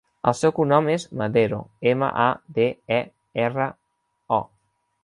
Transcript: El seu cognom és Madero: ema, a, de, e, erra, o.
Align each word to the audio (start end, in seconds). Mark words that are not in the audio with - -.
El 0.29 0.35
seu 0.37 0.53
cognom 0.59 0.87
és 0.93 1.05
Madero: 1.21 1.59
ema, 1.93 2.09
a, 2.25 2.27
de, 2.59 2.67
e, 2.99 3.01
erra, 3.47 3.71
o. 4.43 4.43